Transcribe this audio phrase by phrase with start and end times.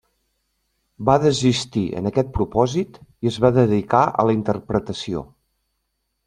[1.09, 5.25] Va desistir en aquest propòsit i es va dedicar a la interpretació.